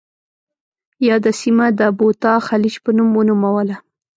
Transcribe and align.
یاده 1.09 1.31
سیمه 1.41 1.67
د 1.79 1.81
بوتا 1.97 2.33
خلیج 2.47 2.75
په 2.83 2.89
نوم 2.97 3.09
ونوموله. 3.15 3.75